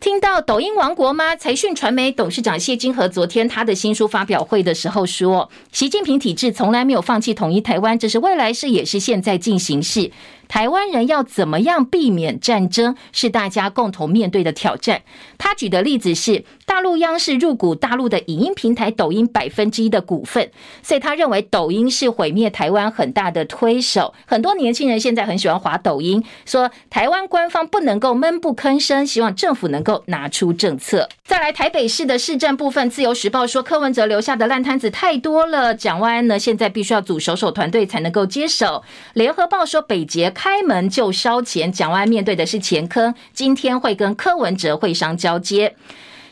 [0.05, 1.35] 听到抖音王国吗？
[1.35, 10.11] 财讯传媒董事长谢金河昨天他的新书发表会的时候说，习近平体制从来没有放弃统一台湾，这是未来式，也是现在进行式。
[10.55, 15.03] 台湾人要怎么样避免战争，是大家共同面对的挑战。
[15.37, 24.15] 他举的例子是，大陆央视入股大陆的影音平台抖音百分之一的股份，所以他认为抖音是毁灭台湾很大的推手。
[24.27, 31.09] 很多年轻人现在很喜欢滑抖音，说台湾官方不能够闷不吭声，希望政府能够拿出政策。
[31.25, 38.85] 再来台北市的市政部分，自由时报说柯文哲留下的烂摊子太多了，蒋万安呢现在必须要组手手团队才能够接手。
[39.15, 40.33] 联合报说北捷。
[40.45, 45.75] 开门就烧钱，蒋万面对的是前坑，今天会跟柯文哲会商交接。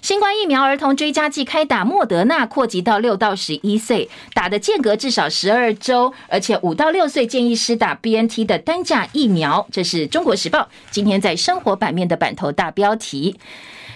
[0.03, 9.67] 新冠疫苗儿童追加剂开打，莫德纳扩及到六到十一岁，打的间隔至少十二周，而且五到六岁建议施打 BNT 的单价疫苗。
[9.73, 13.39] 这是中国时报今天在生活版面的版头大标题。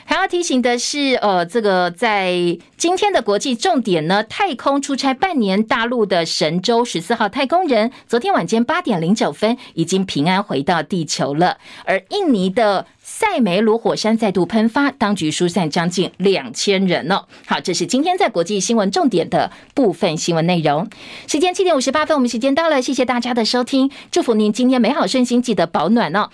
[0.06, 2.32] 还要提醒的是，呃，这个在
[2.76, 12.86] 今天的国际重点呢，太空出差半年，大陆的神舟十四号太空人，昨天晚间八点零九分已经平安回到地球了，而印尼的。
[13.08, 17.24] 塞梅鲁火山再度喷发，当局疏散将近两千人哦。
[17.46, 20.90] 好，这是今天在国际新闻重点的部分新闻内容。
[21.28, 26.30] 时间七点五十八分，我们时间到了，谢谢大家的收听，祝福您今天美好顺心，记得保暖哦。